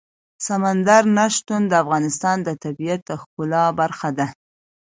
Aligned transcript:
سمندر 0.47 1.03
نه 1.17 1.25
شتون 1.35 1.61
د 1.67 1.73
افغانستان 1.83 2.37
د 2.43 2.49
طبیعت 2.63 3.01
د 3.05 3.11
ښکلا 3.21 3.63
برخه 3.79 4.09
ده. 4.17 4.27